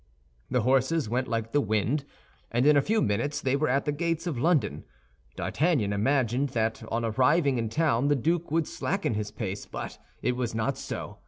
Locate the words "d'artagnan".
5.35-5.93